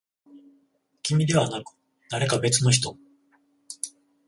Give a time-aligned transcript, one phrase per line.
[1.03, 1.75] 君ではなく、
[2.09, 2.97] 誰か別の人。